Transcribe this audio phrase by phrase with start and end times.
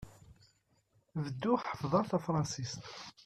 [1.23, 2.81] Bedduɣ ḥefḍeɣ tafṛansist.